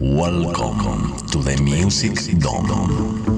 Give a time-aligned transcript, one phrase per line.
[0.00, 3.37] Welcome to the Music Dome.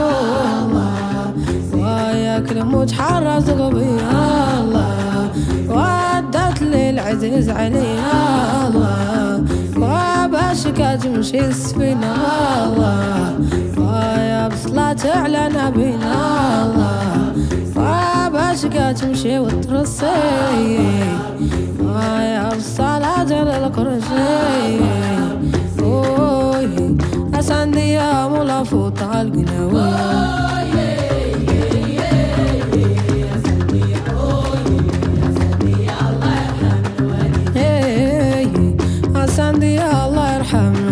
[0.00, 1.32] الله
[1.74, 4.00] ويكرم وتحرز قلبي
[4.60, 5.30] الله
[5.68, 7.98] ودت للعزيز العزيز علي
[8.66, 9.44] الله
[9.76, 12.14] وباشك تمشي السفينة
[12.64, 13.38] الله
[13.78, 16.14] ويا بصلاة على نبينا
[16.64, 17.32] الله
[17.76, 20.78] وباشك تمشي وترصي
[21.80, 25.06] ويا بصلاة على الكرسي
[27.38, 29.86] اسانديا مولا فوت عالقناوي
[39.36, 40.85] ساندي الله يرحمه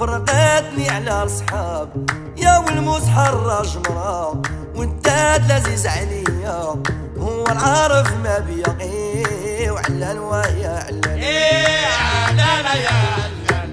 [0.00, 4.42] فرقتني على الصحاب يا والموت حراج مرا
[4.74, 5.08] وانت
[5.48, 6.74] لذيذ عليا
[7.18, 11.86] هو العارف ما بيقي وعلى الوايا على إيه
[12.26, 13.70] علال يا علال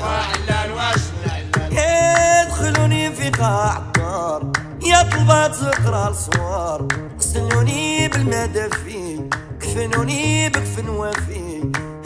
[0.00, 4.52] وعلال واش من علال يدخلوني في قاع الدار
[4.86, 6.86] يا طلبات تقرا الصوار.
[7.18, 9.20] غسلوني بالمدافي
[9.60, 11.49] كفنوني بكفن وفي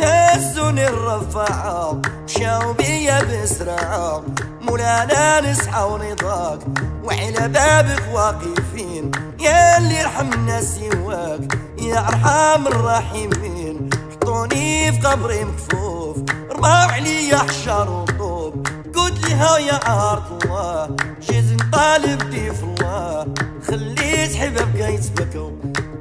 [0.05, 4.23] هزوني الرفاعة مشاو بيا بسرعة
[4.61, 6.59] مولانا نسعى ورضاك
[7.05, 9.11] وعلى بابك واقفين.
[9.41, 11.59] يا اللي يرحمنا سواك.
[11.83, 13.91] يا أرحم الراحمين.
[14.13, 16.17] حطوني في قبري مكفوف.
[16.53, 18.67] رماو عليا حشر وطوب.
[18.97, 23.27] قلت لها يا عارض الله جيت نطالب ضيف الله
[23.69, 25.51] خليت حباب يتبكوا.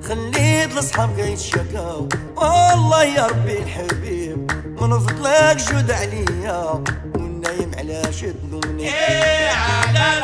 [0.08, 6.84] خليت الصحاب يتشكاو والله يا ربي الحبيب من فضلك جود عليا.
[7.16, 10.24] والنايم على شدوني إيه علال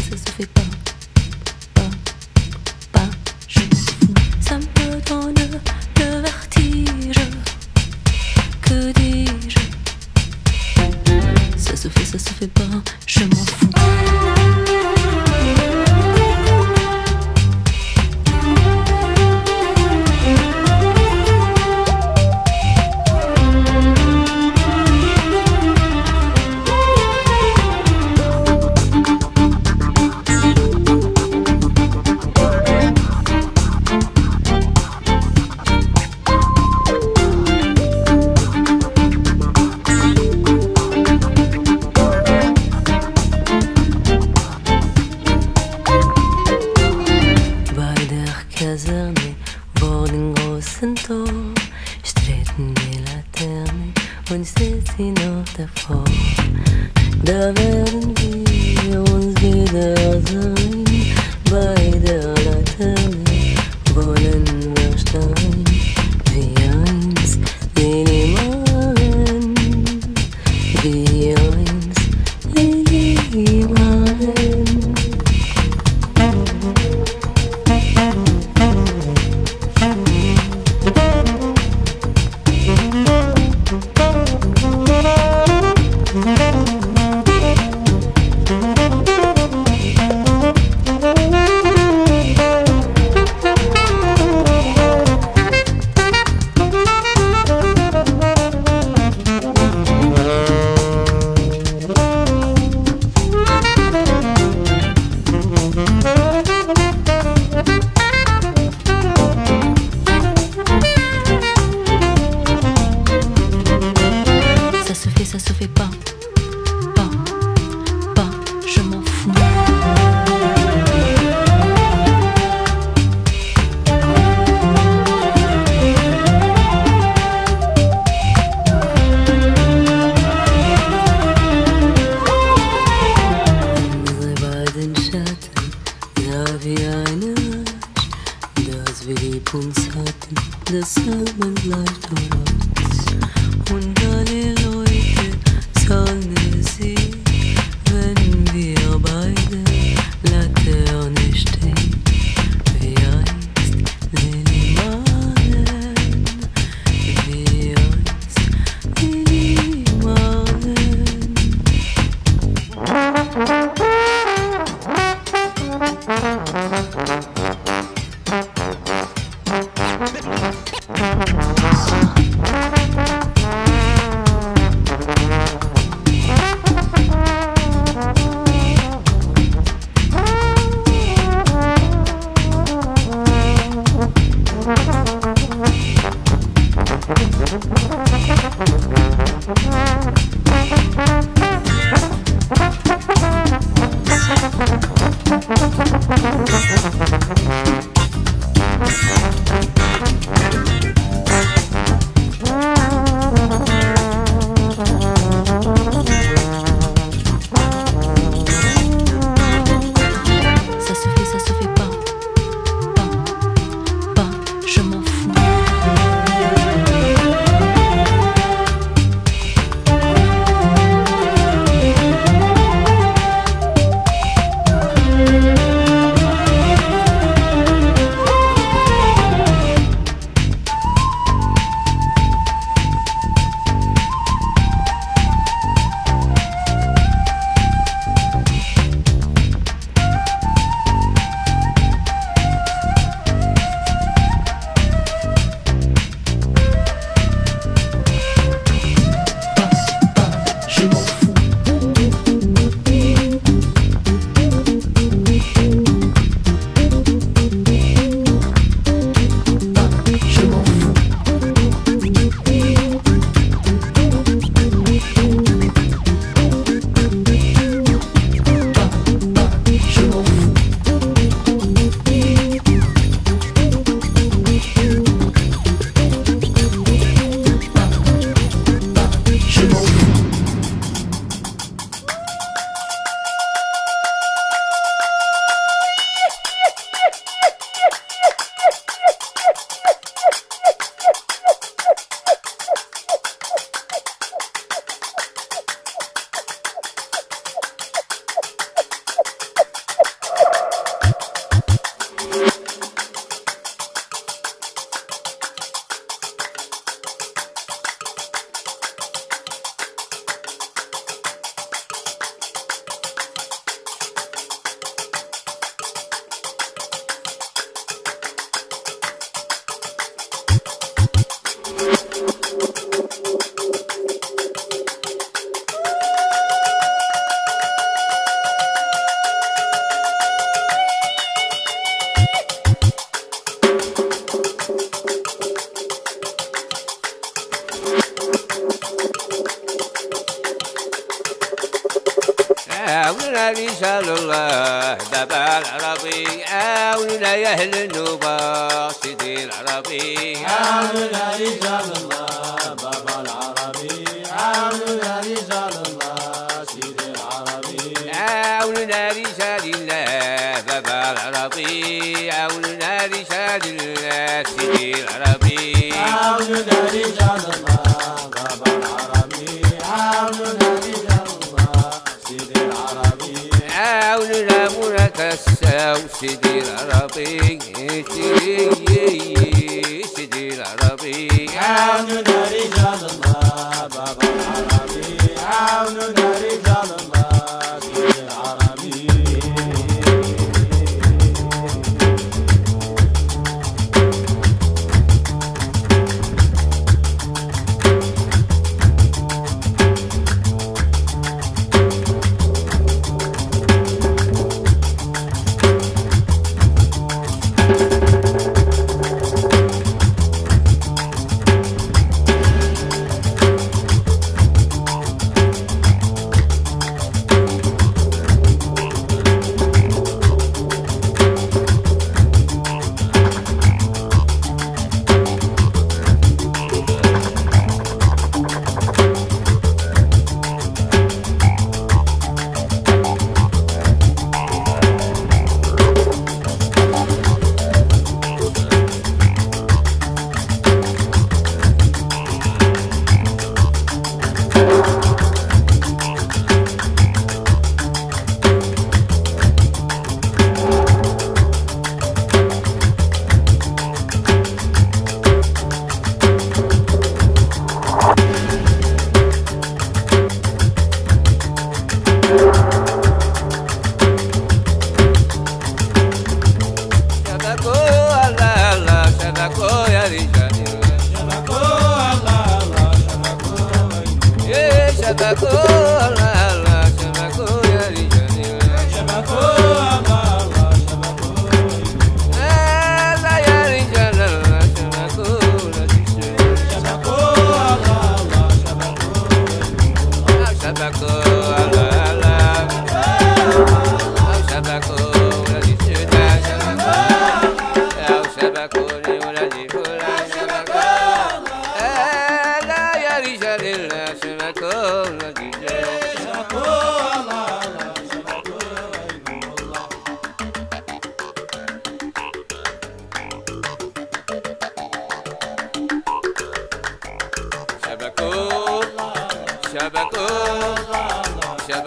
[0.10, 0.89] chose eu tant.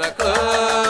[0.03, 0.82] cada canto.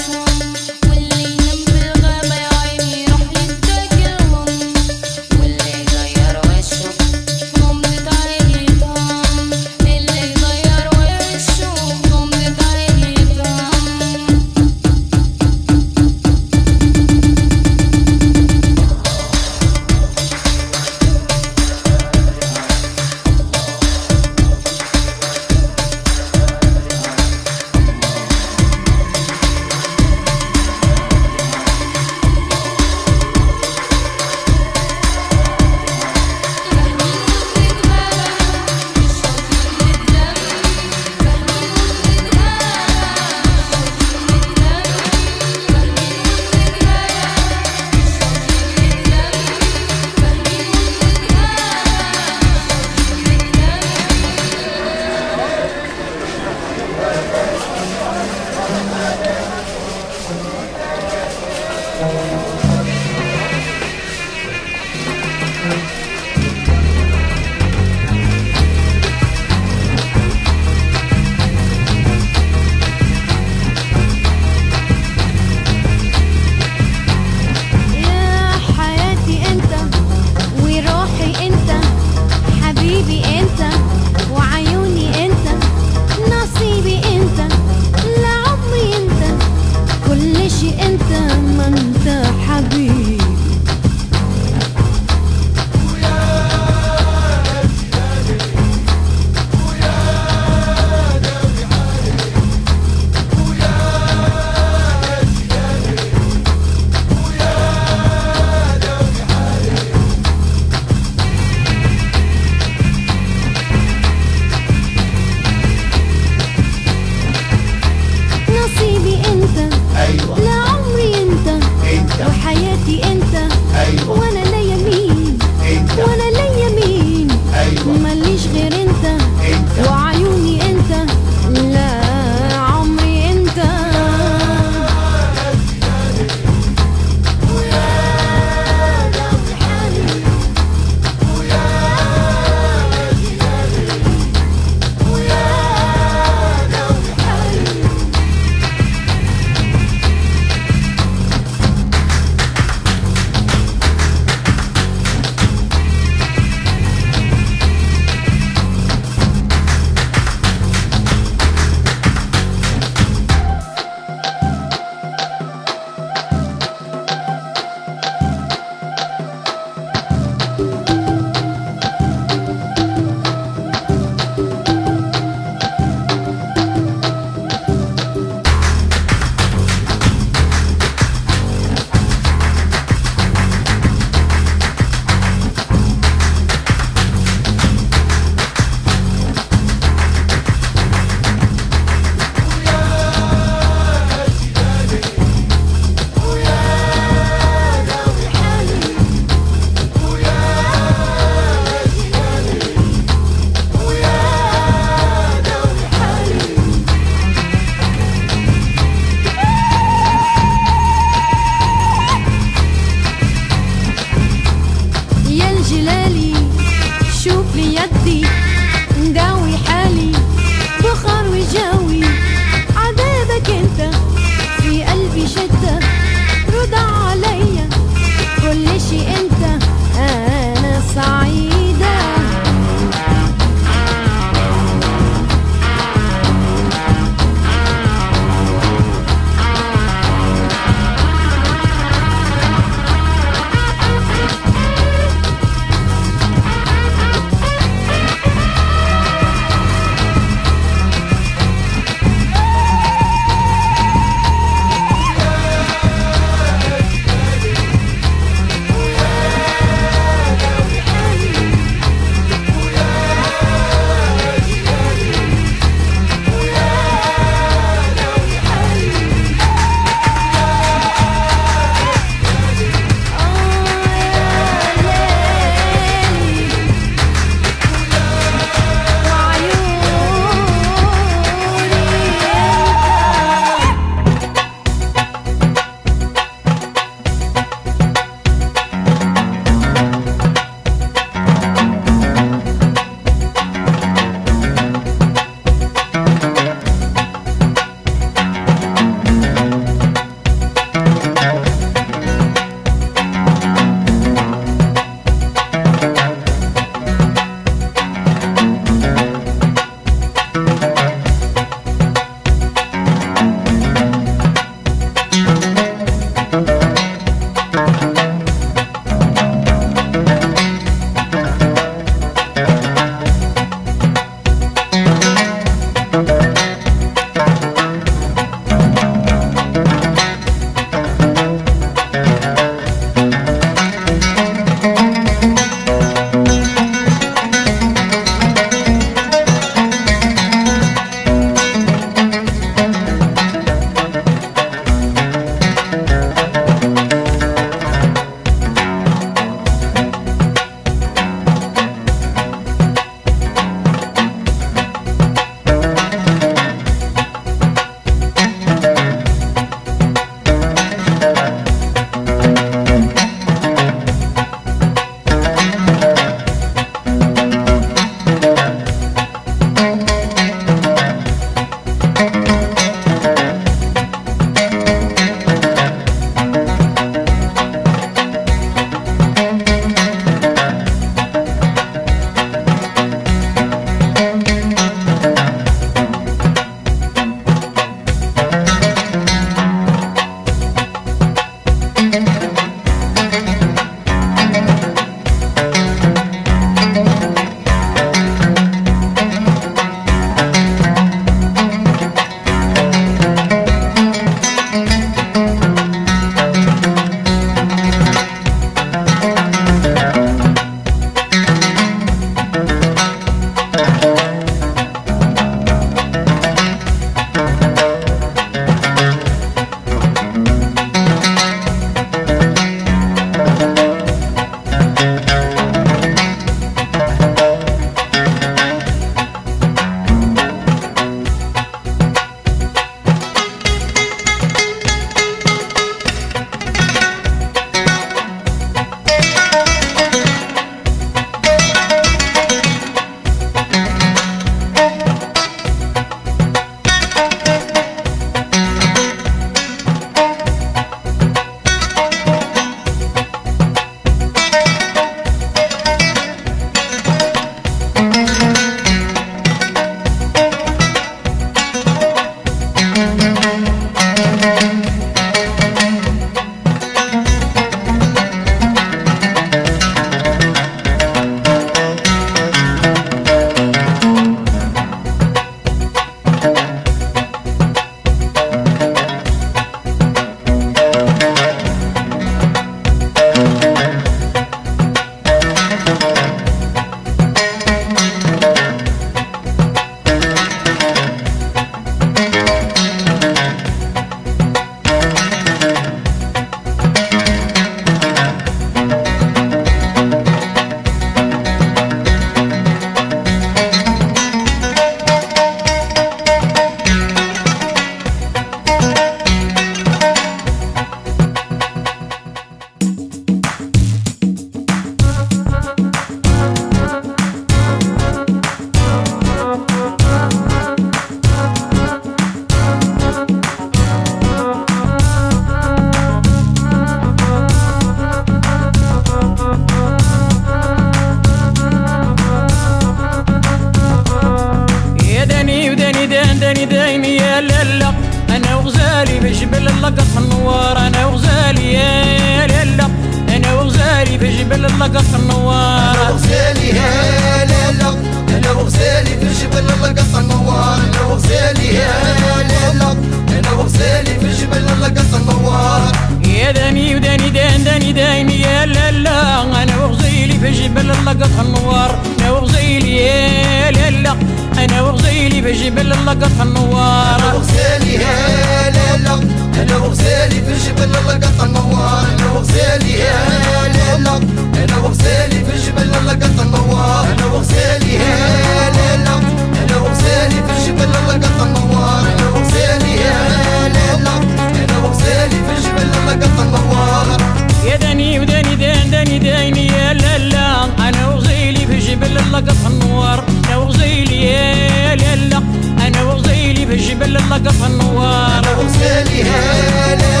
[597.14, 600.00] قطها النوار أنا وغزالي هلا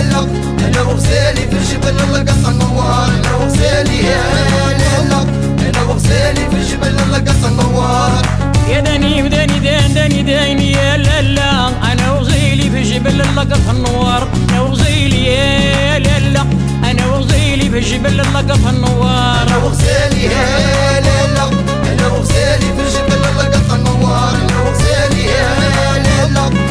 [0.68, 5.22] أنا وغزالي في الجبل الله قطها النوار أنا وغزالي هلا
[5.68, 8.22] أنا وغزالي في الجبل الله قطها النوار
[8.70, 13.72] يا داني وداني دان داني داني يا لا لا أنا وغزيلي في الجبل الله قطها
[13.72, 16.44] النوار أنا وغزيلي يا لا لا
[16.90, 21.44] أنا وغزيلي في الجبل الله قطها النوار أنا وغزالي هلا
[21.92, 26.63] أنا وغزالي في الجبل الله قطها النوار أنا وغزالي هلا لا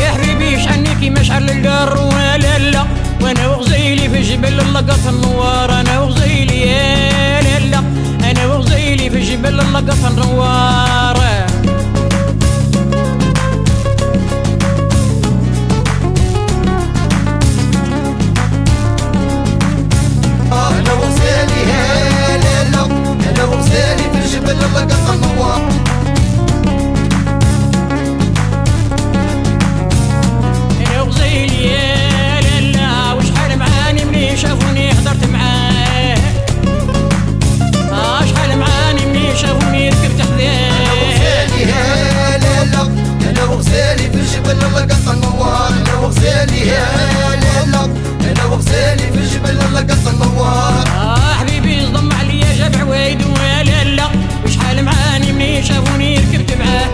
[0.00, 2.84] يا حبيبي شحنيكي مشعل القار ولا لا
[3.20, 7.82] وأنا وغزيلي في جبل اللقط النوار أنا وغزيلي يا لا
[8.30, 11.16] أنا وغزيلي في جبل اللقط النوار.
[20.52, 22.62] أنا وغزيلي هلا
[23.30, 25.85] أنا وغزيلي في جبل اللقط النوار.
[31.46, 36.16] ليال أنا وشحال معاني مني شافوني هضرت معاه.
[37.92, 42.82] آه، شحال معاني مني شافوني ركبت حذاه أنا وغزالي يا لالا
[43.30, 46.86] أنا وغزالي في الجبل الله قص النوار أنا وغزالي يا
[47.42, 47.84] لالا
[48.30, 54.08] أنا وغزالي في الجبل الله قص النوار آه حبيبي صدم عليا جاب عوايد ولا لا.
[54.44, 56.88] وشحال معاني مني شافوني ركبت معاه.